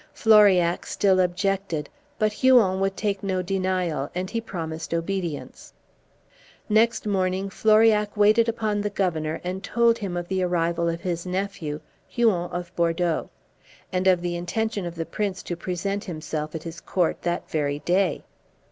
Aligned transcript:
Floriac 0.15 0.87
still 0.87 1.19
objected, 1.19 1.87
but 2.17 2.33
Huon 2.33 2.79
would 2.79 2.97
take 2.97 3.21
no 3.21 3.43
denial, 3.43 4.09
and 4.15 4.31
he 4.31 4.41
promised 4.41 4.95
obedience. 4.95 5.73
Next 6.67 7.05
morning 7.05 7.51
Floriac 7.51 8.17
waited 8.17 8.49
upon 8.49 8.81
the 8.81 8.89
Governor 8.89 9.39
and 9.43 9.63
told 9.63 9.99
him 9.99 10.17
of 10.17 10.27
the 10.27 10.41
arrival 10.41 10.89
of 10.89 11.01
his 11.01 11.27
nephew, 11.27 11.79
Huon 12.09 12.49
of 12.49 12.75
Bordeaux; 12.75 13.29
and 13.93 14.07
of 14.07 14.21
the 14.23 14.35
intention 14.35 14.87
of 14.87 14.95
the 14.95 15.05
prince 15.05 15.43
to 15.43 15.55
present 15.55 16.05
himself 16.05 16.55
at 16.55 16.63
his 16.63 16.79
court 16.81 17.21
that 17.21 17.47
very 17.47 17.77
day. 17.77 18.23